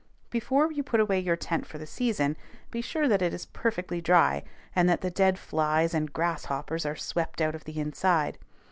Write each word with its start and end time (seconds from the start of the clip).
Before 0.31 0.71
you 0.71 0.81
put 0.81 0.99
away 0.99 1.19
your 1.19 1.35
tent 1.35 1.67
for 1.67 1.77
the 1.77 1.85
season 1.85 2.35
be 2.71 2.81
sure 2.81 3.07
that 3.07 3.21
it 3.21 3.35
is 3.35 3.45
perfectly 3.45 4.01
dry, 4.01 4.41
and 4.75 4.89
that 4.89 5.01
the 5.01 5.11
dead 5.11 5.37
flies 5.37 5.93
and 5.93 6.11
grasshoppers 6.11 6.87
are 6.87 6.95
swept 6.95 7.39
out 7.39 7.53
of 7.53 7.65
the 7.65 7.79
inside. 7.79 8.39